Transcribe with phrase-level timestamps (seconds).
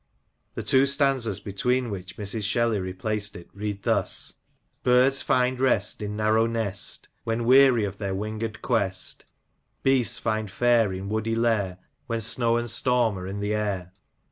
[0.55, 2.41] The two stanzas between which Mrs.
[2.43, 4.33] Shelley replaced it read thus:—
[4.83, 9.25] Birds find rest, in narrow nest When weary of their winged quest;
[9.83, 11.77] Beasts find fare, in woody lair
[12.07, 13.91] When snow and storm are in the air.